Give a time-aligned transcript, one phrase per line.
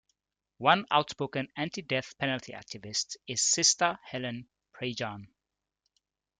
[0.57, 5.27] One out-spoken anti-death penalty activist is Sister Helen Prejean.